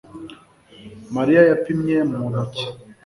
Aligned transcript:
Mariya 1.15 1.41
yapimye 1.49 1.97
mu 2.11 2.23
ntoki 2.31 2.65